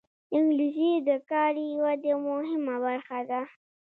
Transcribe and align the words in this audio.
انګلیسي 0.35 0.91
د 1.07 1.09
کاري 1.29 1.67
ودې 1.83 2.13
مهمه 2.27 2.75
برخه 2.85 3.19
ده 3.29 3.41